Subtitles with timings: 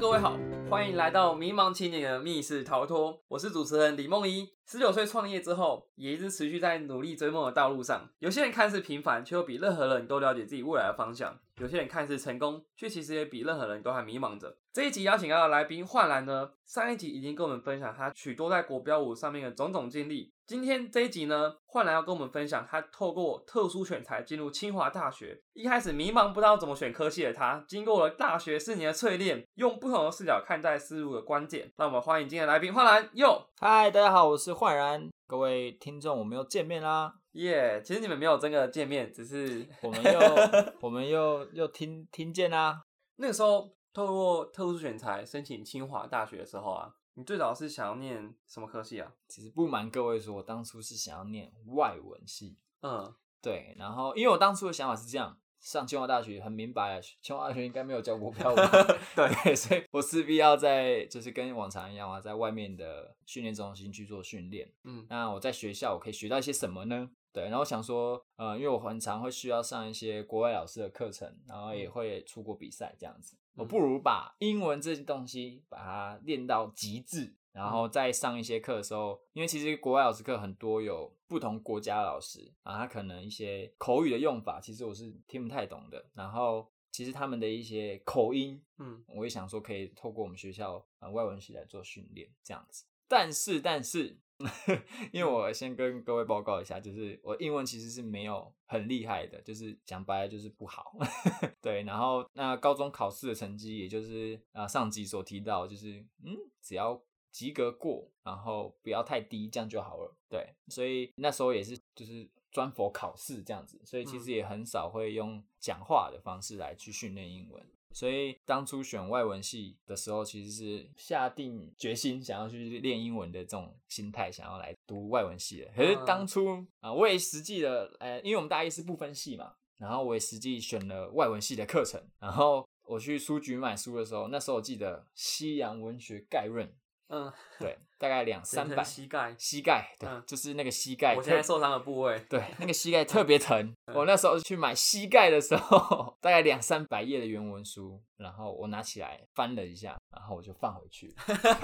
[0.00, 0.34] 各位好，
[0.70, 3.22] 欢迎来到迷茫青年的密室逃脱。
[3.28, 4.48] 我是主持人李梦怡。
[4.70, 8.08] 十九岁创业之后，也一直持续在努力追梦的道路上。
[8.20, 14.58] 有些人看似平凡，却又比任何人都了解自己未来的方向；有些人看似成功，却其实也比任何人都还迷茫着。
[14.72, 20.32] 这一集邀请到的来宾焕然呢，上一集已经跟我们分享他许多在国标舞上面的种种经历。
[20.46, 25.40] 今天这一集呢，焕然要跟我们分享他透过特殊选材进入清华大学。
[25.52, 31.72] 一开始迷茫不知道怎么选科系的他，经过了大学四年的淬炼，用不同的视角看待事物的关键。
[31.76, 33.48] 让我们欢迎今天的来宾焕然哟。
[33.60, 37.14] 嗨，大家好，我是焕然，各位听众，我们又见面啦。
[37.32, 40.20] 耶，其实你们没有真的见面，只是 我们又
[40.82, 42.82] 我们又又听听见啦。
[43.16, 49.10] 那个时候透过特殊选材申请清华大学的时候啊，你最早是想要念什么科系啊？
[49.28, 52.58] 其实不瞒各位说，我当初是想要念外文系。
[52.82, 58.56] 嗯，对，然后因为我当初的想法是这样，上清华大学很明白， 清华大学应该没有教国标舞，
[59.14, 64.72] 对，所以我势必要在就是跟往常一样啊，在外面的训练中心去做训练。
[64.84, 65.06] 嗯。
[65.08, 67.10] 那我在学校我可以学到一些什么呢？
[67.32, 92.84] 对，然后我想说，呃，因为我很常会需要上一些国外老师的课程，然后也会出国比赛这样子，我不如把英文这些东西把它练到极致，然后再上一些课的时候，因为其实国外老师课很多有不同国家的老师啊，他可能一些口语的用法，其实我是听不太懂的，然后其实他们的一些口音，嗯我也想说可以透过我们学校呃外文系来做训练这样子。
[93.06, 94.18] 但是但是，
[95.12, 100.92] 因为我先跟各位报告一下，就是我英文其实是没有很厉害的，就是讲白了就是不好。
[101.62, 110.14] 对，然后那高中考试的成绩，也就是啊上集所提到，就是嗯只要及格过，然后不要太低，这样就好了。
[110.28, 117.64] 对，所以那时候也是就是专佛考试这样子，所以其实也很少会用讲话的方式来去训练英文。
[117.92, 125.72] 所以当初选外文系的时候，其实是下定决心想要去练英文的这种心态，想要来读外文系的。
[125.74, 132.00] 可是当初啊，我也实际的，呃，因为我们大一是不分系嘛，然后我也实际选了外文系的课程。
[132.20, 136.64] 然后我去书局买书的时候，那时候我记得《西洋文学概论》，
[137.10, 141.14] 嗯， 对，大概两三百膝盖，膝盖，对，嗯就是那个膝盖。
[141.16, 142.18] 我现在受伤的部位。
[142.30, 143.58] 对，那个膝盖特别疼。
[143.86, 151.12] 嗯我那时候去买膝盖的时候，大概两三百页的原文书，然后我拿起来翻了一下，然后我就放回去。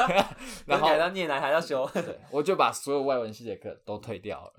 [0.66, 1.88] 然后还要念来还要修。
[1.94, 4.52] 对，我就把所有外文系的课都退掉了。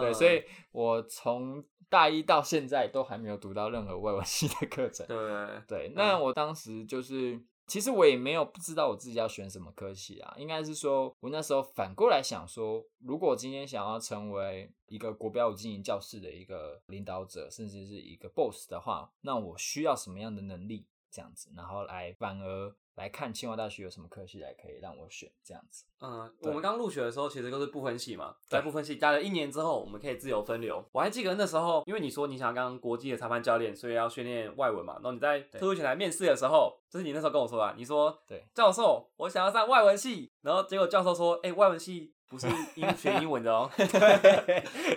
[0.00, 0.42] 对，嗯所以
[0.72, 5.06] 我从大一到现在都还没有读到任何外文系的课程。
[5.06, 20.86] 对对，那我当时就是，其实我也没有不知道我自己要选什么科系啊，应该是说我那时候反过来想说，如果今天想要成为一个国标舞经营教室的一个领导者，甚至是一个 boss 的话，那我需要什么样的能力？
[21.10, 25.84] 这样子，然后来反而来看清华大学有什么科系来可以让我选这样子。
[26.00, 30.84] 嗯，我们刚入学的时候其实都是不分系嘛，对在不分系待了一年之后，我们可以自由分流。
[30.92, 34.94] 我还记得那时候，因为你说你想要当国际的裁判教练，所以要训练外文嘛。
[34.94, 43.70] 然后你在特殊选材面试的时候，就是你那时候跟我说的，你说对教授，我想要上外文系，然后结果教授说，哎、外文系不是英 学英文的哦。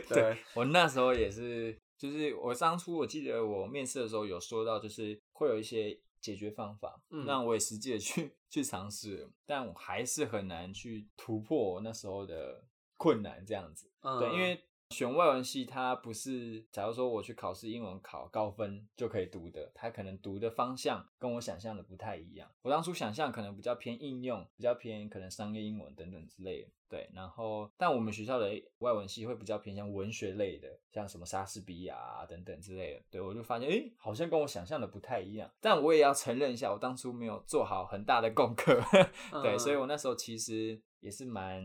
[0.10, 7.26] 对，我那时候也是，就是我当初我记得我面试的时候有说到，就是会有一些解决方法，嗯。
[7.26, 12.64] 那我也实际的去 去尝试，但我还是很难去突破我那时候的
[12.98, 13.92] 困难，这样子。
[14.02, 22.48] 嗯对，因为选外文系，它不是假如说我去考试英文考高分就可以读的，它可能读的方向跟我想象的不太一样。
[22.62, 26.70] 我当初想象可能比较偏应用，比较偏可能商业英文等等之类的。
[26.90, 33.02] 对，然后但我们学校的外文系会比较偏向文学类的，像什么莎士比亚啊等等之类的。
[33.10, 35.50] 对我就发现，诶，好像跟我想象的不太一样。
[35.62, 38.78] 但我也要承认一下，我当初没有做好很大的功课。
[39.42, 41.64] 对，嗯所以我那时候其实也是蛮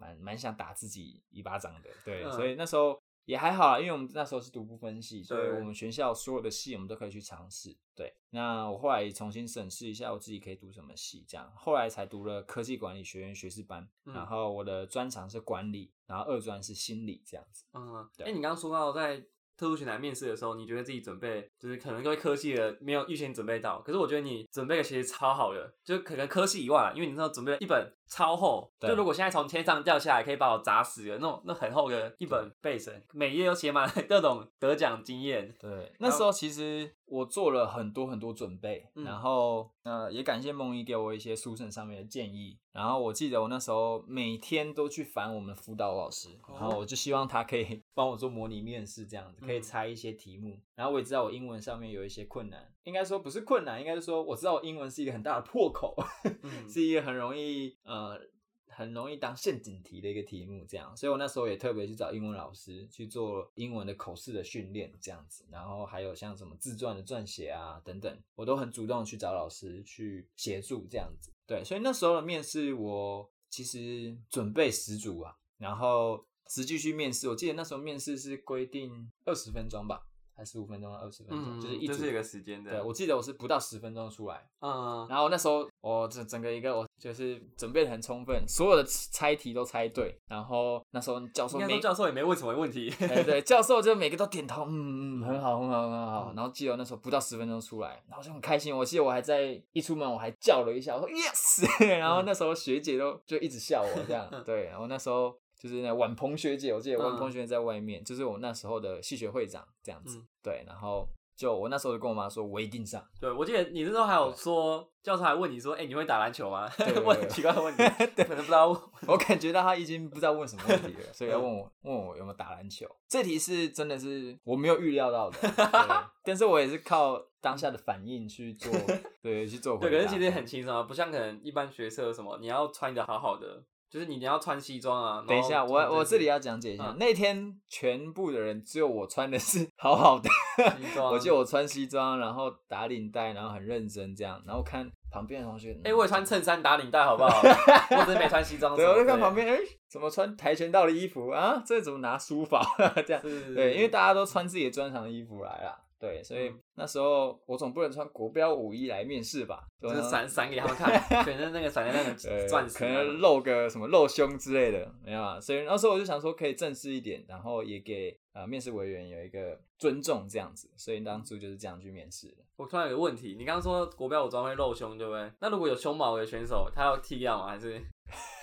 [0.00, 7.76] 蛮蛮想打自己一巴掌的，对，嗯所以那时候也还好啦，因为我们那时候是读不分系，所以我们学校所有的系我们都可以去尝试。
[7.94, 17.64] 对，那我后来也重新审视一下我自己可以读什么系，这样后来才读了科技管理学院学士班，嗯然后我的专长是管理，然后二专是心理这样子。
[17.74, 19.22] 嗯，对哎、你刚刚说到在
[19.56, 35.54] 特殊选材面试的时候，你觉得自己准备就是可能各位科系的没有预先准备到，可是我觉得你准备的其实超好的，就可能科系以外啦，因为你知道准备了一本超厚，对就如果现在从天上掉下来可以把我砸死的那种那很厚的一本备审，每页都写满了各种得奖经验。
[35.58, 42.58] 对，那时候其实我做了很多很多准备，嗯然后呃也感谢梦怡给我一些书审上面的建议。
[42.72, 50.58] 然后我记得我那时候每天都去烦我们辅导老师，然后我就希望他可以 帮我做模拟面试这样子，可以嗯猜一些题目。
[50.76, 55.96] 然后我也知道我英文文上面有一些困难，应该说不是困难，应该是说我知道我英文是一个很大的破口，
[56.44, 58.20] 嗯 是一个很容易呃呃
[58.66, 71.30] 很容易当陷阱题的一个题目，这样，所以我那时候也特别去找英文老师去做英文的口试的训练，这样子，然后还有像什么自传的撰写啊等等，我都很主动去找老师去协助这样子。
[71.46, 80.06] 对，所以那时候的面试我其实准备十足啊，然后实际去面试，我记得那时候面试是规定二十分钟吧，
[80.40, 81.92] 还十五分钟、二十分钟，嗯，就是一直。
[81.92, 82.70] 就是一个时间的。
[82.70, 92.88] 对，我记得我是不到十分钟出来，嗯，然后那时候我整整个一个我就是准备的很充分，所有的猜题都猜对，然后那时候教授每应该说教授也没问什么问题。
[92.98, 96.30] 对对， 教授就每个都点头，嗯嗯，很好很好很好。
[96.30, 98.74] 嗯然后记得那时候不到十分钟出来，然后就很开心。
[98.74, 101.66] 我记得我还在一出门我还叫了一下，我说 yes，
[101.98, 105.36] 然后那时候学姐都就一直笑我这样，对，然后那时候。
[105.60, 116.66] 就是那婉鹏学姐，我记得婉鹏学姐在外面，就是我那时候的系学会长这样子，嗯对，然后就我那时候就跟我妈说，我一定上，对，我记得你那时候还有说，教授还问你说，哎，你会打篮球吗？
[117.04, 117.82] 问很奇怪的问题，
[118.16, 118.80] 可能不知道问。
[119.06, 122.86] 我感觉到他已经不知道问什么问题了，所以要嗯问我问我有没有打篮球。
[123.08, 125.50] 这题是真的是我没有预料到的，对
[126.24, 128.70] 但是我也是靠当下的反应去做，
[129.22, 135.24] 对，去做回对，可是其实很轻松啊，不像可能一般学社什么，你要穿的好好的，就是你你要穿西装啊。
[135.26, 140.30] 等一下，我我这里要要讲解一下，嗯那天全部的人只有我穿的是好好的，
[140.78, 141.12] 西 装。
[141.12, 147.42] 我记得我穿西装，然后打领带，然后很认真这样，然后看旁边的同学，哎，我也穿衬衫打领带，好不好？
[147.42, 148.74] 我只是没穿西装。
[148.78, 149.58] 对，我就看旁边，哎、
[149.88, 151.60] 怎么穿跆拳道的衣服啊？
[151.66, 152.64] 这怎么拿书法
[153.04, 153.20] 这样？
[153.20, 155.76] 是，对，因为大家都穿自己的专长的衣服来啦。
[156.00, 159.66] 对，所以嗯那时候我总不能穿国标舞衣来面试吧？
[159.78, 160.90] 就是吧闪闪给他们看，
[161.24, 165.38] 全身那个闪的那呃个钻石啊，可能露个什么露胸之类的，没有啊。
[165.38, 172.36] 所以那时候我就想说可以正式一点，然后也给呃面试委员有一个尊重这样子，所以当初就是这样去面试的。
[172.56, 175.30] 我突然有个问题，你刚刚说国标舞装会露胸，对不对？
[175.40, 177.48] 那如果有胸毛的选手，他要剃掉吗？
[177.48, 177.78] 还是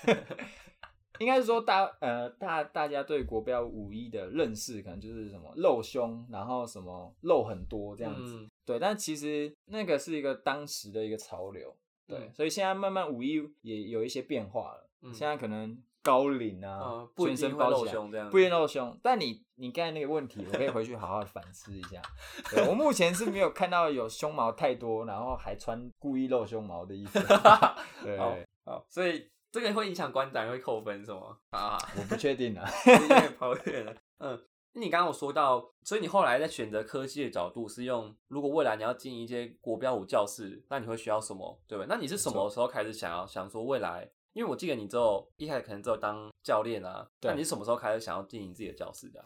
[1.20, 8.36] 应该是说大呃大大家对国标舞衣的认识，可能就是什么露胸，然后什么露很多这样子。
[8.36, 11.74] 嗯对，但其实那个是一个当时的一个潮流，
[12.06, 14.90] 对，嗯所以现在慢慢舞衣也有一些变化了。
[15.02, 18.98] 嗯现在可能高领啊，全身包起来，不一定露胸。
[19.04, 22.02] 但你你刚才那个问题，我可以回去好好反思一下。
[22.50, 27.20] 对我目前是没有看到有胸毛太多，然后还穿故意露胸毛的衣服。
[28.04, 28.36] 对，好
[28.66, 29.30] 好，所以
[29.60, 31.38] 这个会影响观展，会扣分是吗？
[31.50, 32.70] 啊，我不确定啊。
[32.86, 33.94] 有点跑远了。
[34.20, 34.40] 嗯，
[34.74, 41.60] 你刚刚有说到，所以你后来在选择科技的角度是用，如果未来你要进一些国标舞教室，那你会需要什么？
[41.68, 41.86] 对吧？
[41.88, 44.10] 那你是什么时候开始想要想说未来？
[44.34, 49.26] 因为我记得你之后一开始可能只有当教练啊，对那你是什么时候开始想要经营自己的教室的啊、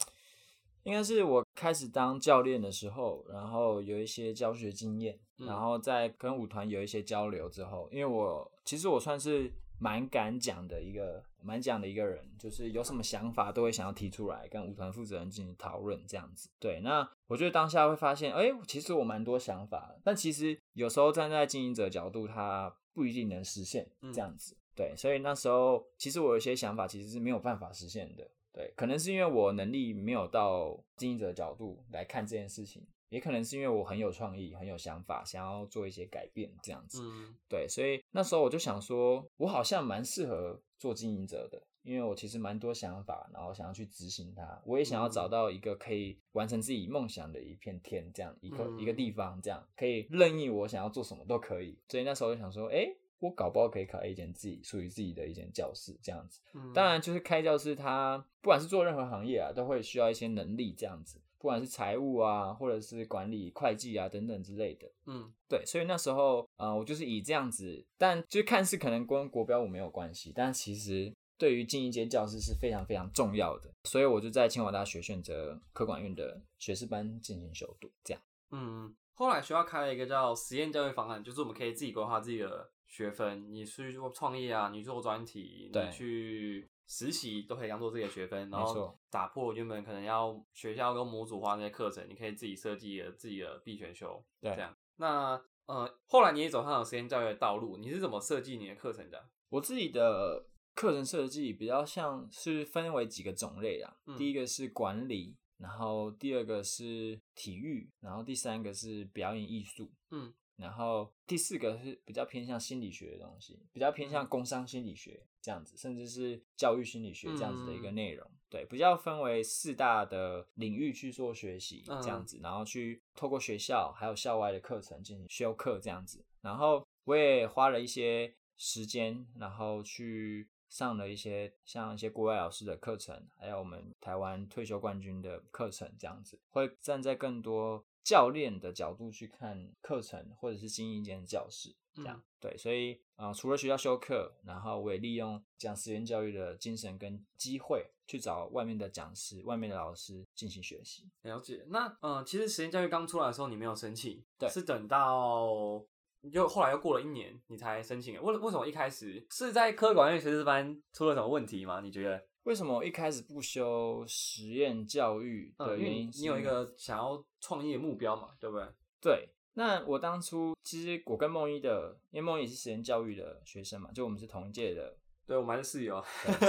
[0.84, 9.52] 应该是我开始当教练的时候，然后有一些教学经验，嗯然后在跟舞团有一些交流之后，因为我其实我算是
[9.82, 16.48] 蛮敢讲的一个蛮讲的一个人，就是有什么想法都会想要提出来跟舞团负责人进行讨论这样子。
[16.60, 24.56] 对，那我觉得当下会发现，哎、其实我蛮多想法的，但其实有时候站在经营者角度，他不一定能实现嗯这样子。
[24.76, 28.30] 对，所以那时候其实我有些想法其实是没有办法实现的。
[28.52, 37.02] 对，可能是因为我能力没有到经营者的角度来看这件事情，也可能是因为我很有创意、很有想法，想要做一些改变这样子。
[37.04, 44.62] 嗯对，所以那时候我就想说，我好像蛮适合做经营者的，因为我其实蛮多想法，然后想要去执行它。
[44.64, 51.78] 我也想要找到一个可以完成自己梦想的一片天，这样一个、一个嗯地方，这样可以任意我想要做什么都可以。
[51.88, 52.88] 所以那时候就想说，哎、
[53.18, 56.40] 我搞不好可以开一间自己属于自己的一间教室，这样子。
[56.54, 64.88] 嗯当然，就是开教室，它不管是做任何行业啊，都会需要一些能力这样子，不管是财务啊，或者是管理、会计啊等等之类的。
[65.06, 78.22] 嗯对，所以那时候，呃，我就是以这样子，但就看似可能跟国标舞没有关系，但其实对于进一间教室是非常非常重要的，所以我就在清华大学选择科管院的学士班进行修读，这样。
[78.52, 94.76] 嗯，后来学校开了一个叫实验教育方案，就是我们可以自己规划自己的学分，你去做创业啊，你做专题，对你去实习都可以当做自己的学分，然后打破原本可能要学校跟模组化那些课程，你可以自己设计了自己的必选修，对这样。
[94.96, 99.30] 那呃，后来你也走上了实验教育的道路，你是怎么设计你的课程的？
[99.48, 118.30] 我自己的课程设计比较像是分为几个种类啦，嗯第一个是管理，然后第二个是体育，然后第三个是表演艺术，嗯，然后第四个是比较偏向心理学的东西，比较偏向工商心理学这样子，甚至是教育心理学这样子的一个内容。
[118.48, 126.24] 对，比较分为四大的领域去做学习这样子，然后去透过学校还有校外的课程进行修课这样子。
[126.40, 137.84] 然后我也花了一些时间，然后去上了一些像一些国外老师的课程，还有我们台湾退休冠军的课程这样子，会站在更多。
[138.02, 151.08] 教练的角度去看课程，或者是经营一间教室，这样对，所以啊，除了学校修课，然后我也利用讲实验教育的精神跟机会，去找外面的讲师、外面的老师进行学习。
[151.22, 151.64] 了解。
[151.68, 155.84] 那嗯，其实实验教育刚出来的时候，你没有申请，对，是等到
[156.22, 158.20] 又后来又过了一年，你才申请。
[158.20, 161.80] 为为什么一开始是在科管院学士班出了什么问题吗？
[161.80, 162.26] 你觉得？
[162.44, 166.10] 为什么我一开始不修实验教育的原因？
[166.14, 168.66] 你有一个想要创业目标嘛，对不对？
[169.00, 169.28] 对。
[169.54, 174.96] 那我当初其实我跟梦一的，因为梦一也是实验教育的学生嘛，就我们是同一届的。
[175.26, 176.02] 对，我们是室友。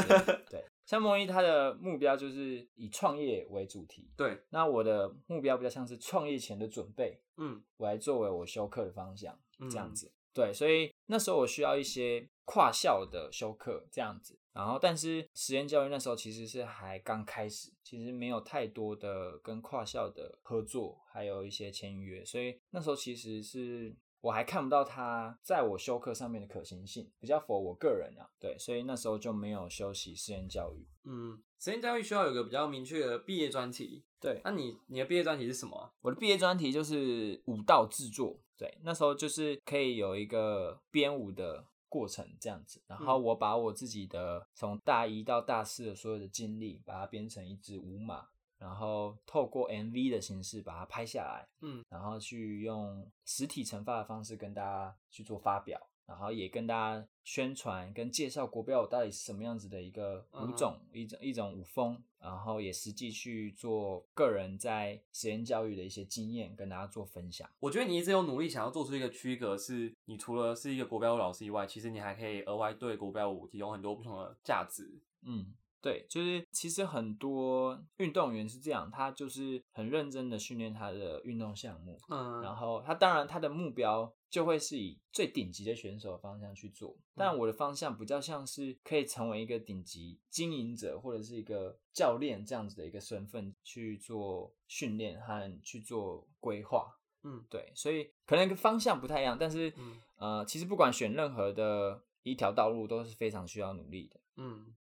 [0.50, 0.66] 对。
[0.86, 4.10] 像梦一他的目标就是以创业为主题。
[4.18, 4.42] 对。
[4.50, 7.22] 那我的目标比较像是创业前的准备。
[7.38, 7.62] 嗯。
[7.78, 9.38] 我来作为我修课的方向，
[9.70, 10.12] 这样子。
[10.34, 14.40] 对，所以那时候我需要一些跨校的修课，这样子。
[14.54, 28.30] 然后，但是实验教育那时候其实是还刚开始，其实没有太多的跟跨校的合作，还有一些签约，所以那时候其实是我还看不到它在我修课上面的可行性，比较符合我个人啊。
[28.40, 30.88] 对，所以那时候就没有修习实验教育。
[31.06, 34.06] 嗯，实验教育需要有个比较明确的毕业专题。
[34.22, 35.92] 对，那你你的毕业专题是什么？
[36.02, 38.40] 我的毕业专题就是舞蹈制作。
[38.56, 41.66] 对，那时候就是可以有一个编舞的。
[41.94, 55.80] 过程这样子，然后我把我自己的从大一到大四的所有的经历，把它编成一支舞码，然后透过 MV 的形式把它拍下来，嗯，然后去用实体成发的方式跟大家去做发表。
[56.06, 67.50] 然后也跟大家宣传跟介绍国标舞到底是什么样子的一个舞种，一种一种舞风，然后也实际去做个人在实验教育的一些经验，跟大家做分享。
[67.60, 75.00] 我觉得你一直有努力想要做出一个区隔，是你除了是一个国标舞老师以外，其实你还可以额外对国标舞提供很多不同的价值。
[75.24, 75.54] 嗯。
[75.84, 99.74] 对，就是其实很多运动员是这样，他就是很认真的训练他的运动项目，嗯，然后他当然他的目标就会是以最顶级的选手方向去做，但我的方向比较像是可以成为一个顶级经营者或者是一个教练这样子的一个身份去做训练和去做规划，嗯，对，所以可能方向不太一样，但是
[100.16, 104.74] 呃，其实不管选任何的一条道路都是非常需要努力的，嗯。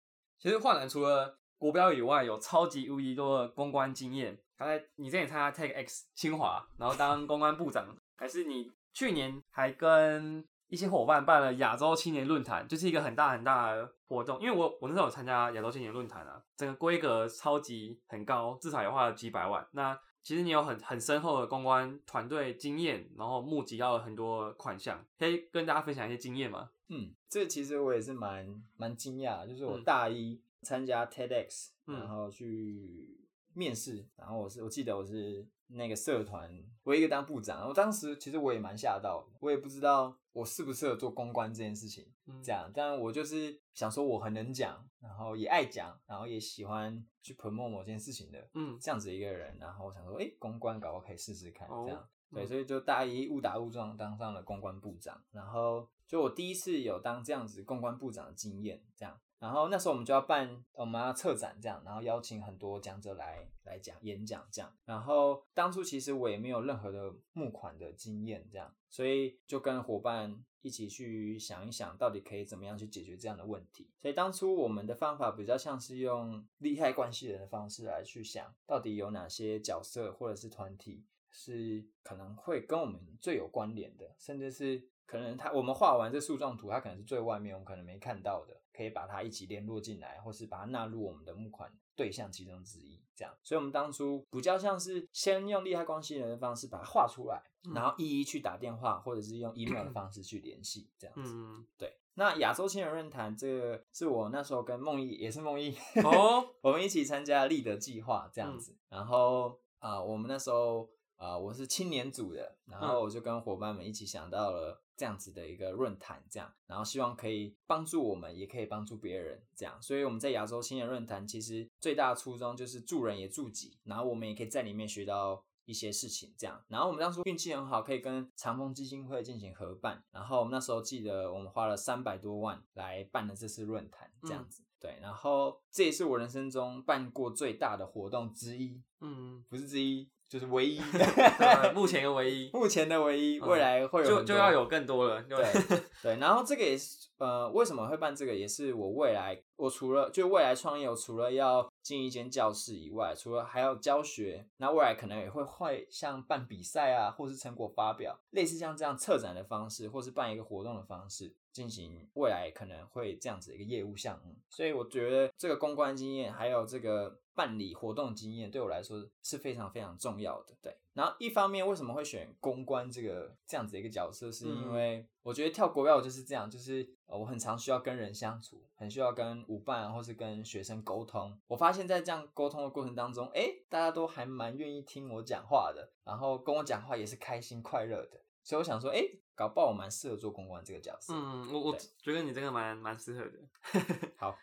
[0.43, 4.37] 其实焕然除了国标以外，有超级无敌多的公关经验。
[4.57, 14.41] 刚才你之前参加 Take X 清华，然后当公关部长，还是你去年还跟一些伙伴办了亚洲青年论坛，就是一个很大很大的活动。
[14.41, 19.63] 因为我我那时候有参加亚洲青年论坛啊，整个规格超级很高，至少也花了几百万。
[19.73, 26.71] 那其实你有很很深厚的公关团队经验，然后募集到了很多款项，可以跟大家分享一些经验吗？
[26.89, 33.15] 嗯，这其实我也是蛮蛮惊讶，就是我大一参加 TEDx，然后去
[33.53, 36.49] 面试，然后我是我记得我是那个社团
[36.83, 42.05] 我一一个当部长，我当时其实我也蛮吓到，我也不知道我适不适合做公关这件事情，
[42.43, 55.87] 这样，但我就是想说我很能讲，然后也爱讲，然后也喜欢去 promote 某件事情的，嗯，这样子一个人，然后我想说，哎，公关搞我可以试试看，这样，对，所以就大一误打误撞当上了公关部长，然后。
[56.05, 73.89] 就我第一次有当这样子公关部长的经验，这样，然后那时候我们就要办，我们要策展这样，然后邀请很多讲者来来讲演讲这样，然后当初其实我也没有任何的募款的经验，这样，所以就跟伙伴一起去想一想，到底可以怎么样去解决这样的问题。
[73.99, 84.87] 所以当初我们的方法比较像是用利害关系人的方式来去想，到底有哪些角色或者是团体是可能会跟我们最有关联的，甚至是。
[85.05, 92.99] 可能他我们画完这树状图，它可能是最外面，我们可能没看到的，可以把它一起联络进来，或是把它纳入我们的募款对象其中之一。
[93.15, 97.39] 这样，所以我们当初比较像是先用利害关系人的方式把它画出来，
[97.75, 101.35] 然后一一去打电话，或者是用 email 的方式去联系，这样子。
[101.77, 101.95] 对。
[102.15, 108.75] 那亚洲青年论坛，这个是我那时候跟梦毅，也是梦毅哦， 我们一起参加立德计划这样子。
[108.89, 114.82] 然后啊，我们那时候啊，我是青年组的，然后我就跟伙伴们一起想到了。
[114.95, 119.81] 这样子的一个论坛，这样，然后希望可以帮助我们，也可以帮助别人，这样。
[119.81, 126.63] 所以我们在亚洲青年论坛，其实最大的初衷就是助人也助己，然后我们也可以在里面学到一些事情这样。
[126.67, 130.03] 然后我们当初运气很好，可以跟长风基金会进行合办。
[130.11, 134.63] 然后我们那时候记得我们花了三百多万来办了这次论坛，这样子。
[134.79, 138.81] 对，然后这也是我人生中办过最大的活动之一。
[138.99, 140.09] 嗯，不是之一。
[140.33, 140.81] 就是唯一，
[141.75, 145.21] 目前的唯一，目前的唯一，未来会有就就要有更多了。
[145.21, 145.45] 对
[146.01, 161.35] 对，然后这个也是呃，为什么会办这个，也是我未来我除了就未来创业，我除了要进一间教室以外，除了还要教学，那未来可能也会会像办比赛啊，或是成果发表，类似像这样策展的方式，或是办一个活动的方式。
[161.53, 170.55] 进行未来可能会这样子一个业务项目，所以我觉得这个公关经验还有这个办理活动经验对我来说是非常非常重要的。
[170.61, 181.39] 对，然后一方面为什么会选公关这个这样子一个角色，是因为我觉得跳国标就是这样，就是呃我很常需要跟人相处，很需要跟舞伴或是跟学生沟通。
[181.47, 188.21] 我发现在这样沟通的过程当中，哎，大家都还蛮愿意听我讲话的，然后跟我讲话也是开心快乐的。
[188.43, 189.01] 所以我想说，哎，
[189.33, 191.13] 搞不好我蛮适合做公关这个角色。
[191.13, 193.39] 嗯，我我觉得你这个蛮蛮适合的。
[194.17, 194.37] 好，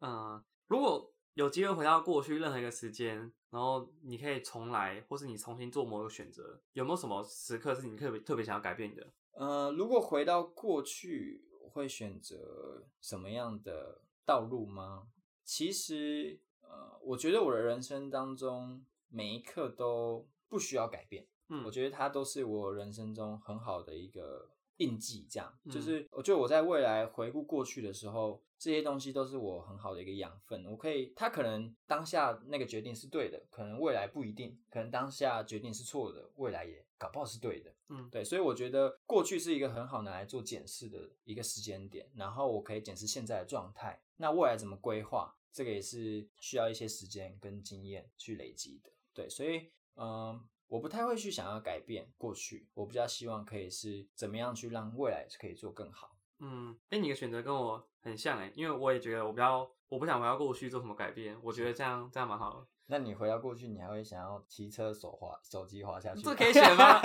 [0.00, 9.12] 嗯，如果有机会回到过去任何一个时间，然后你可以重来，或是你重新做某个选择，有没有什么时刻是你特别特别想要改变的？
[9.32, 15.08] 呃，如果回到过去，我会选择什么样的道路吗？
[15.44, 21.26] 其实，呃，我觉得我的人生当中每一刻都不需要改变。
[21.64, 30.64] 我觉得它都是我人生中很好的一个印记，这样就是我觉得我在未来回顾过去的时候，这些东西都是我很好的一个养分。
[30.66, 37.72] 我可以，它可能当下那个决定是对的，可能未来不一定，可能当下决定是错的，未来也搞不好是对的。
[37.90, 48.90] 嗯，对，所以我觉得过去是一个很好拿来做检视的一个时间点，然后我可以检视现在的状态，那未来怎么规划，这个也是需要一些时间跟经验去累积的。
[49.12, 50.42] 对，所以嗯。
[50.74, 56.16] 我不太会去想要改变过去，我比较希望可以是怎么样去让未来可以做更好。
[56.40, 62.66] 嗯，哎，你的选择跟我很像哎，因为我也觉得我比较，我不想回到过去做什么改变，我觉得这样这样蛮好的。
[62.86, 66.22] 那你回到过去，你还会想要骑车手滑手机滑下去？
[66.22, 67.00] 这可以选吗？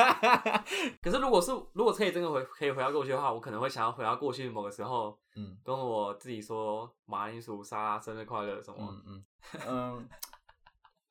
[1.00, 9.26] 可是如果是如果可以真的回可以回到过去的话，我可能会想要回到过去某个时候，嗯，跟我自己说马铃薯沙拉生日快乐什么，嗯嗯
[9.68, 10.10] 嗯。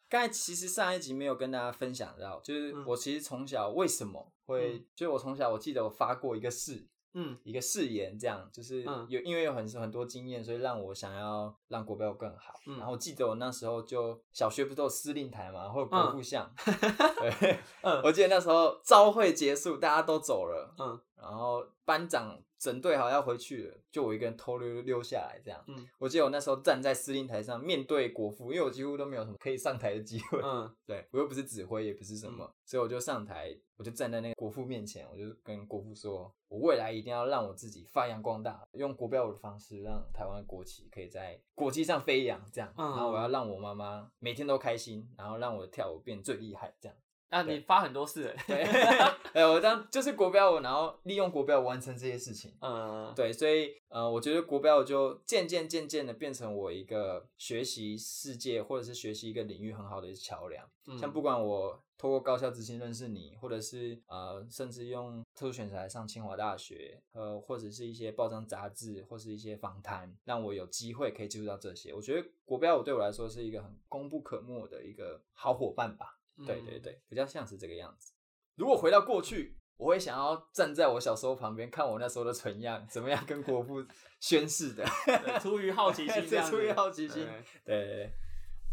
[0.09, 12.55] 刚才其实上一集没有跟大家分享到，就是我其实从小为什么会，就我从小我记得我发过一个誓，嗯，一个誓言，这样就是有因为有很很多经验，所以让我想要让国标更好。
[12.79, 16.51] 然后我记得我那时候就小学不都有司令台嘛，或者国父像，
[17.21, 17.59] 对，
[18.03, 22.41] 我记得那时候朝会结束，大家都走了，嗯，然后班长。
[22.59, 25.63] 整队好要回去了，就我一个人偷溜溜下来这样。
[25.69, 30.41] 嗯，我记得我那时候站在司令台上面对国父，因为我几乎都没有什么可以上台的机会。
[30.43, 42.73] 嗯， 对我又不是指挥，也不是什么，所以我就上台，我就站在那个国父面前，我就跟国父说，我未来一定要让我自己发扬光大，用国标舞的方式让台湾国旗可以在国际上飞扬，这样。
[42.77, 46.99] 然后我要让我妈妈每天都开心，然后让我跳舞变最厉害，这样。
[47.29, 48.63] 啊，你发很多次，对，
[49.35, 60.67] 哎，我当就是国标舞，然后利用国标完成这些事情，嗯，对，所以呃，我觉得国标舞就渐渐渐渐的变成我一个学习世界或者是学习一个领域很好的桥梁。
[60.99, 71.93] 像不管我通过高校之星认识你，或者是呃，甚至用特殊选材上清华大学，呃，或者是一些报章杂志，或是一些访谈，让我有机会可以接触到这些。
[71.93, 76.18] 我觉得国标舞对我来说是一个很功不可没的一个好伙伴吧。
[76.47, 78.13] 对对对，比较像是这个样子。
[78.57, 83.85] 如果回到过去，我会想要站在我小时候旁边，看我那时候的存样怎么样跟国父
[84.19, 84.85] 宣誓的。
[85.41, 87.25] 出于好奇心， 出于好奇心。
[87.65, 88.13] 对对对，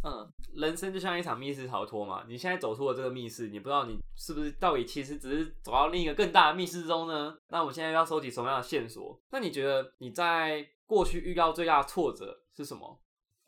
[0.03, 2.25] 嗯，人生就像一场密室逃脱嘛。
[2.27, 7.37] 你现在走出了这个密室，你不知道你是不是到底其实只是走到另一个更大的密室中呢？
[7.49, 9.21] 那我们现在要收集什么样的线索？
[9.29, 12.99] 那你觉得你在过去遇到最大的挫折是什么？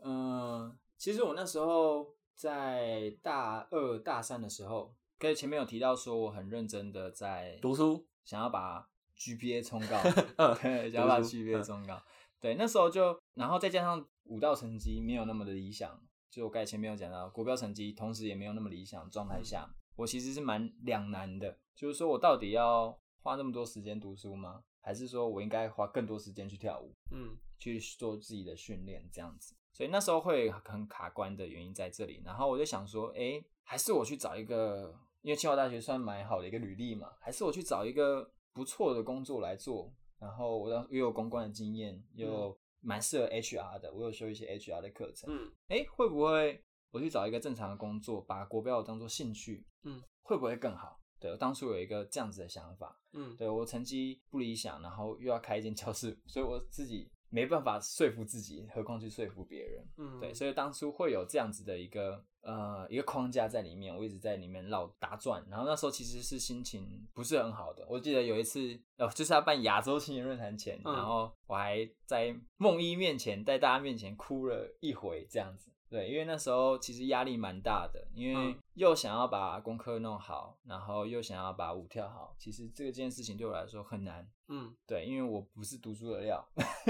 [0.03, 2.16] 嗯，其实我那时候。
[2.37, 9.99] 在大二大三的时候，跟前面有提到说我很认真的在读书，想要把 GPA 冲高，
[10.61, 11.99] 对，想要把 GPA 冲高。
[12.39, 24.63] 对，那时候就，然后再加上舞蹈成绩没有那么的理想，就我刚才前面有讲到国标成绩，同时也没有那么理想状态下，我其实是蛮两难的，就是说我到底要花那么多时间读书吗？
[24.79, 29.55] 还是说我应该花更多时间去跳舞，嗯，去做自己的训练这样子？
[29.77, 46.59] 所以那时候会很卡关的原因在这里，然后我就想说，哎，还是我去找一个，因为清华大学算蛮好的一个履历嘛，还是我去找一个不错的工作来做，然后我又有公关的经验，又蛮适合 HR 的，我有修一些 HR 的课程，嗯，哎，会不会
[46.89, 50.99] 我去找一个正常的工作，把国标当做兴趣，嗯，会不会更好？
[51.19, 59.85] 对我当初有一个这样子的想法，嗯，对我成绩不理想，然后又要开一间教室， 所以我自己没办法说服自己，何况去说服别人。
[59.97, 65.45] 嗯，对，所以当初会有这样子的一个呃一个框架在里面，我一直在里面绕打转。
[65.49, 67.85] 然后那时候其实是心情不是很好的。
[67.89, 75.71] 我记得有一次，呃，就是要办亚洲青年论坛前，嗯然后我还在梦一面前，在大家面前哭了一回这样子。
[75.89, 82.35] 对，因为那时候其实压力蛮大的，因为嗯又想要把功课弄好，然后又想要把舞跳好。
[82.37, 84.29] 其实这个件事情对我来说很难。
[84.49, 86.45] 嗯，对，因为我不是读书的料。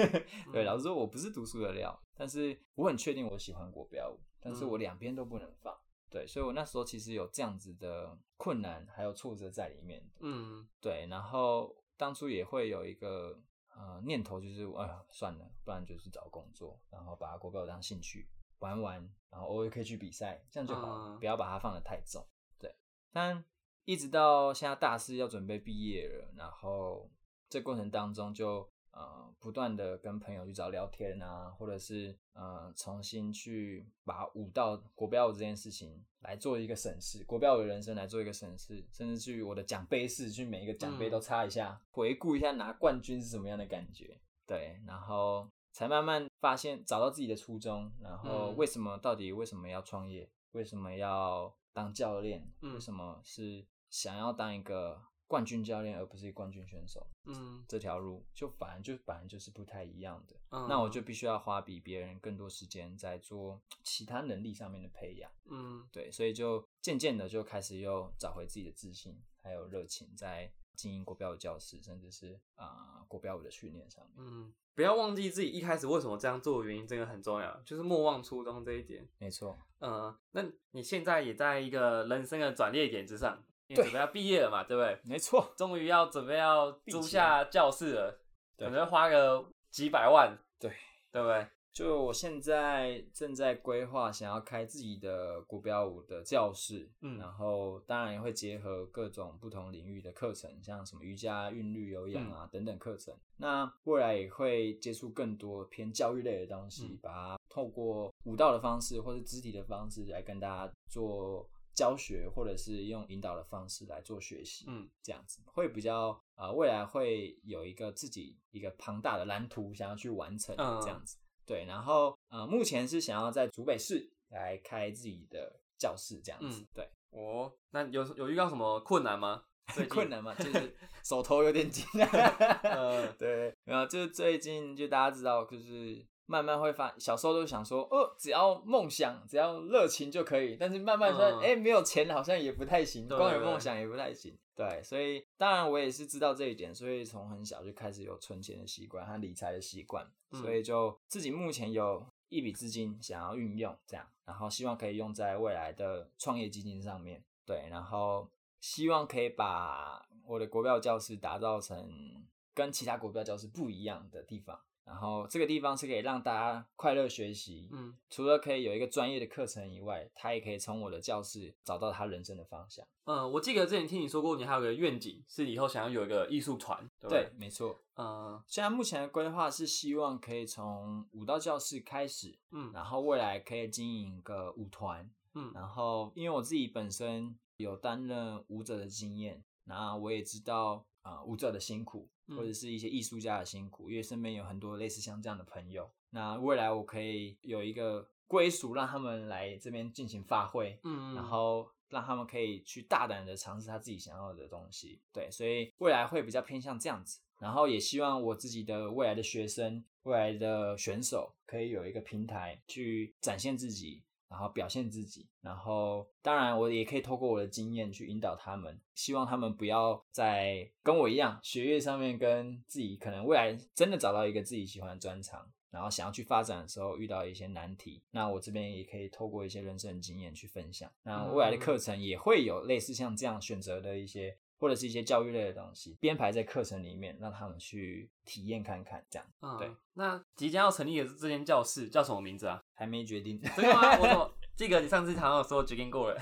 [0.52, 5.76] 对，嗯老实说，我不是读书的料，但是我很确定我喜欢国标舞，但是嗯我两边都不能放。
[6.10, 10.04] 对，所以我那时候其实有这样子的困难还有挫折在里面。
[10.20, 13.38] 嗯，对，然后当初也会有一个
[13.76, 18.28] 呃念头，就是哎呀算了，不然就是找工作，然后把国标舞当兴趣
[18.60, 22.26] 玩玩，然后偶尔可以去比赛，这样就好了，嗯不要把它放得太重。
[22.60, 22.74] 对，
[23.12, 23.44] 但
[23.86, 27.10] 一直到现在大四要准备毕业了，然后
[27.50, 44.20] 这过程当中就呃不断的跟朋友去找聊天啊，或者是呃重新去把舞蹈国标舞这件事情来做一个审视，国标舞的人生来做一个审视，甚至去我的奖杯室去每一个奖杯嗯都擦一下，回顾一下拿冠军是什么样的感觉。
[44.46, 60.36] 对，然后才慢慢发现找到自己的初衷，然后嗯为什么到底为什么要创业，为什么要当教练，嗯为什么是想要当一个冠军教练而不是冠军选手，嗯，这条路就反正就反而就是不太一样的。
[60.50, 65.32] 嗯那我就必须要花比别人更多时间在做其他能力上面的培养。
[65.46, 74.16] 嗯对，所以就渐渐的就开始又找回自己的自信，还有热情，在经营国标舞教室，甚至是啊、国标舞的训练上面。
[74.18, 79.04] 嗯，不要忘记自己一开始为什么这样做的原因，真的很重要，就是莫忘初衷这一点。
[79.18, 85.00] 没错，嗯，那你现在也在一个人生的转捩点之上，因为准备要毕业了嘛，对不对？
[85.04, 88.22] 没错，终于要准备要租下教室了，
[88.56, 90.72] 对可能花个几百万，对，
[91.12, 91.48] 对不对？
[91.78, 103.14] 就我现在正在规划想要开自己的国标舞的教室，嗯然后当然也会结合各种不同领域的课程，像什么瑜伽、韵律、有氧嗯啊、等等课程。
[103.38, 114.66] 那未来也会接触更多偏教育类的东西，嗯把它透过舞蹈的方式或是肢体的方式来跟大家做教学，或者是用引导的方式来做学习。
[114.68, 121.18] 嗯这样子会比较呃，未来会有一个自己一个庞大的蓝图想要去完成嗯这样子。
[121.48, 126.62] 对，然后呃，目前是想要在竹北市来开自己的教室这样子。
[126.62, 129.42] 嗯对，哦，那有有遇到什么困难吗？
[129.74, 131.84] 最 困难嘛，就是 手头有点紧。
[132.64, 144.38] 呃对，然后就是最近就大家知道，就是慢慢会发，小时候都想说，哦，只要梦想，只要热情就可以，但是慢慢说，嗯哎、没有钱好像也不太行，对光有梦想也不太行。
[144.54, 157.24] 对，所以当然我也是知道这一点，所以从很小就开始有存钱的习惯和理财的习惯，嗯所以就自己目前有一笔资金想要运用，这样，然后希望可以用在未来的创业基金上面。
[157.46, 164.60] 对，然后希望可以把我的国标教室打造成跟其他国标教室不一样的地方。
[164.88, 172.88] 然后这个地方是可以让大家快乐学习，嗯除了可以有一个专业的课程以外，他也可以从我的教室找到他人生的方向。
[173.04, 177.82] 嗯，我记得之前听你说过，你还有个愿景，是以后想要有一个艺术团，对对对？，没错。
[177.98, 195.90] 嗯现在目前的规划是希望可以从舞蹈教室开始，嗯然后未来可以经营一个舞团，嗯然后因为我自己本身有担任舞者的经验，那我也知道啊、呃舞者的辛苦，嗯或者是一些艺术家的辛苦，因为身边有很多类似像这样的朋友。
[196.10, 205.02] 那未来我可以有一个归属，让他们来这边进行发挥，嗯，然后让他们可以去大胆的尝试他自己想要的东西。
[205.14, 207.20] 对，所以未来会比较偏向这样子。
[207.40, 215.28] 然后也希望我自己的未来的学生、未来的选手可以有一个平台去展现自己，然后表现自己。
[215.42, 225.50] 然后当然我也可以透过我的经验去引导他们，希望他们不要在跟我一样学业上面跟自己可能未来真的找到一个自己喜欢的专长。
[225.70, 230.90] 然后想要去发展的时候遇到一些难题，那我这边也可以透过一些人生的经验去分享。
[231.04, 239.06] 那未来的课程也会有类似像这样选择的一些，或者是一些教育类的东西编排在课程里面，让他们去体验看看。
[239.10, 239.70] 这样嗯对。
[239.94, 242.64] 那即将要成立的这间教室叫什么名字啊？
[242.78, 243.42] 还没决定。
[243.42, 243.98] 真的吗？
[244.00, 246.22] 我怎么记得你上次好像有说决定过了？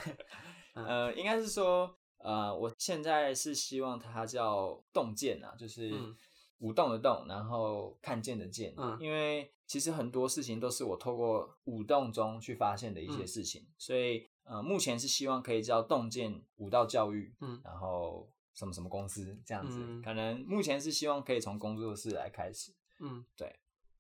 [0.73, 6.15] 呃，应该是说，呃，我现在是希望它叫洞见啊，就是嗯
[6.59, 8.73] 舞动的动，然后看见的见。
[8.77, 22.73] 嗯因为其实很多事情都是我透过舞动中去发现的一些嗯事情，所以呃，目前是希望可以叫洞见舞蹈教育，嗯然后什么什么公司这样子，嗯可能目前是希望可以从工作室来开始。
[22.99, 23.53] 嗯，对。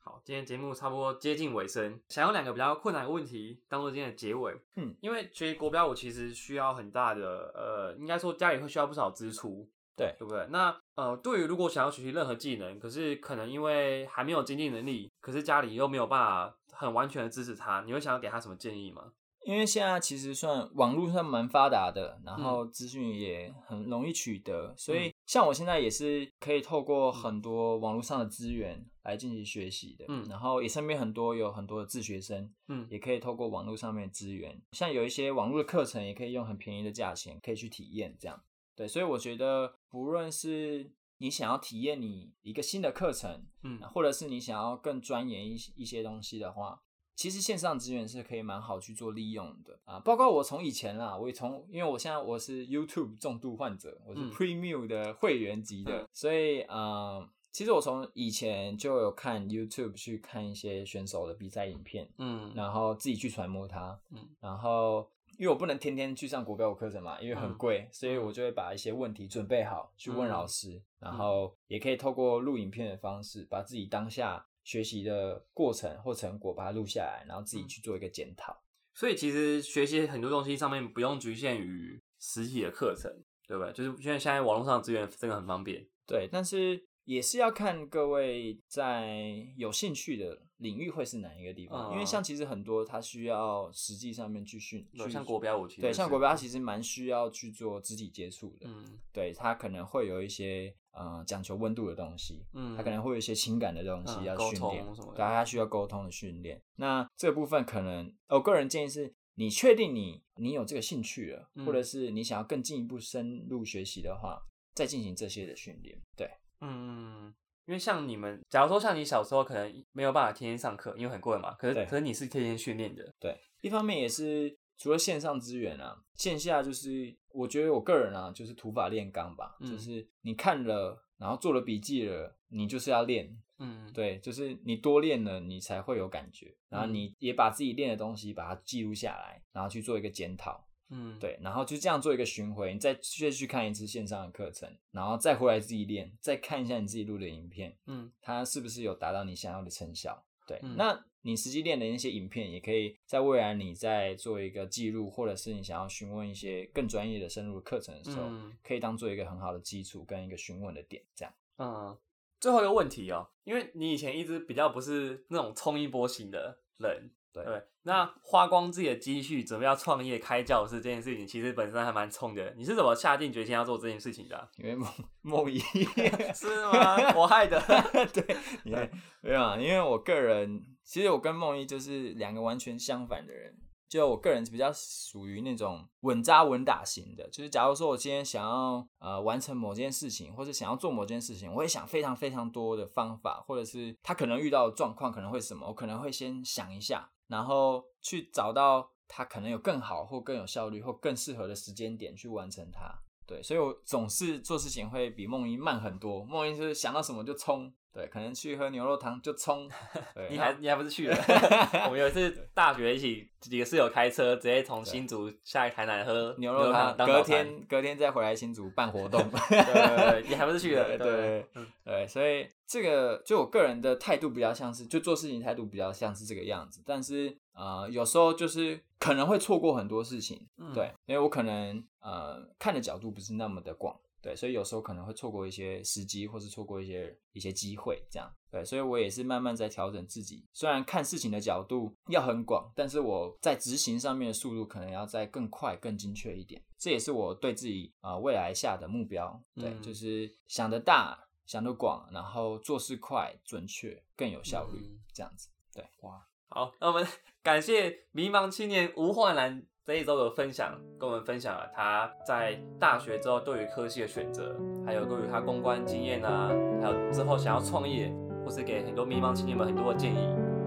[0.07, 4.55] 好，今天节目差不多接近尾声，想用两个比较困难的问题当做今天的结尾。
[4.75, 10.45] 嗯，因为学习国标舞其实需要很大的，呃，应该说家里会需要不少支出，对对不对？
[10.51, 19.11] 那呃，对于如果想要学习任何技能，可是可能因为还没有经济能力，可是家里又没有办法很完全的支持他，你会想要给他什么建议吗？
[19.45, 30.25] 因为现在其实算网络算蛮发达的，然后资讯也很容易取得，所以像我现在也是可以透过很多网络上的资源来进行学习的，嗯。
[30.27, 32.87] 然后也身边很多有很多的自学生，嗯。
[32.89, 38.41] 也可以透过网络上面的资源，像有一些网络的课程，也可以用很便宜的价钱可以去体验这样。
[38.75, 43.79] 对，所以我觉得不论是你想要体验你一个新的课程，嗯。
[43.93, 46.81] 或者是你想要更钻研一些一些东西的话，
[47.15, 49.99] 其实线上资源是可以蛮好去做利用的啊。
[49.99, 65.09] 包括我从以前啦，我也从因为我现在我是 YouTube 重度患者，我是嗯 Premium 的会员级的，嗯所以呃，其实我从以前就有看 YouTube 去看一些选手的比赛影片，嗯然后自己去揣摩它，嗯然后。
[65.37, 78.61] 因为我不能天天去上国标舞课程嘛，因为很嗯贵，所以我就会把一些问题准备好去问嗯老师，然后也可以透过录影片的方式，把自己当下学习的过程或成果把它录下来，然后自己嗯去做一个检讨。
[78.93, 83.09] 所以其实学习很多东西上面不用局限于实体的课程，
[83.47, 83.71] 对不对？
[83.71, 85.87] 就是因为现在网络上的资源真的很方便。
[86.07, 106.61] 对，但是也是要看各位在有兴趣的领域会是哪一个地方，因为嗯像其实很多它需要实际上面去训，像国标舞对，像是国标它其实蛮需要去做肢体接触的，嗯对，它可能会有一些呃讲求温度的东西，嗯它可能会有一些情感的东西要训练，对，它需要沟通的训练。
[106.77, 109.13] 那这部分可能我个人建议是。
[109.37, 114.41] 你确定你你有这个兴趣了，嗯或者是你想要更进一步深入学习的话，
[114.73, 116.01] 再进行这些的训练。
[116.15, 116.25] 对，
[116.61, 121.53] 嗯，因为像你们，假如说像你小时候可能没有办法天天上课，因为很贵嘛。
[121.55, 129.71] 可是可是你是天天训练的，对，一方面也是除了线上资源啊，线下就是我觉得我个人啊，就是土法炼钢吧，嗯。
[129.71, 136.93] 就是你看了，然后做了笔记了，你就是要练，嗯，对，就是你多练了，你才会有感觉，然后嗯。
[136.93, 148.11] 你也把自己练的东西把它记录下来，然后去做一个检讨，嗯，对，然后就这样做一个巡回，你再再去看一次线上的课程，然后再回来自己练，再看一下你自己录的影片，嗯。
[148.21, 150.25] 它是不是有达到你想要的成效？
[150.45, 161.33] 对，嗯那你实际练的那些影片，也可以在未来你在做一个记录，或者是你想要询问一些更专业的深入的课程的时候，嗯可以当做一个很好的基础跟一个询问的点，这样。
[161.57, 161.97] 嗯。
[162.37, 167.09] 最后一个问题哦，因为你以前一直比较不是那种冲一波型的人，
[167.43, 172.53] 对对，那花光自己的积蓄准备要创业开教室这件事情，其实本身还蛮冲的。
[172.55, 174.89] 你是怎么下定决心要做这件事情的啊、 因为梦
[175.21, 175.59] 梦一，
[176.33, 177.13] 是吗？
[177.15, 177.61] 我害的。
[178.13, 178.89] 对，你看，
[179.21, 183.57] 对啊，因为我个人其实我跟梦一就是两个完全相反的人。
[183.87, 202.93] 就我个人比较属于那种稳扎稳打型的，就是假如说我今天想要呃完成某件事情，或者想要做某件事情，我会想非常非常多的方法，或者是他可能遇到的状况可能会什么，我可能会先想一下，然后去找到它可能有更好或更有效率或更适合的时间点去完成它。
[203.27, 206.23] 对，所以我总是做事情会比梦一慢很多。
[206.23, 209.69] 梦一是想到什么就冲，对，可能去喝牛肉汤就冲。
[210.13, 211.15] 对，你还你还不是去了？
[211.87, 219.21] 我们有一次大学一起几个室友开车，直接从新竹下来台南喝牛肉汤，隔天隔天再回来新竹办活动。
[219.47, 220.85] 对对对，你还不是去了？
[220.85, 226.83] 对对对嗯对，所以这个就我个人的态度比较像是，就做事情态度比较像是这个样子。
[226.85, 233.95] 但是呃，有时候就是可能会错过很多事情，嗯对，因为我可能呃看的角度不是那么的广，
[234.25, 240.43] 对，所以有时候可能会错过一些时机，或是错过一些一些机会，这样，对，所以我也是慢慢在调整自己。
[240.51, 246.59] 虽然看事情的角度要很广，但是我在执行上面的速度可能要再更快、更精确一点。
[246.75, 255.49] 这也是我对自己啊、呃未来下的目标，对，嗯就是想得大、想得广，然后做事快、准确、更有效率，嗯这样子。
[255.71, 257.05] 对，哇好，那我们
[257.43, 266.49] 感谢迷茫青年吴焕兰这一周的分享，跟我们分享了他在大学之后对于科系的选择，还有对于他公关经验啊，
[266.81, 268.11] 还有之后想要创业，
[268.43, 270.17] 或是给很多迷茫青年们很多的建议。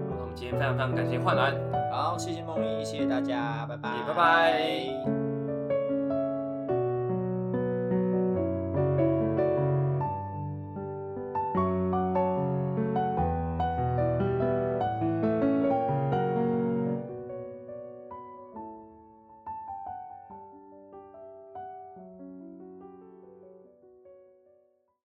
[0.09, 1.53] 那我们今天非常非常感谢焕然，
[1.91, 5.18] 好，谢谢梦怡，谢谢大家，拜拜，也拜拜。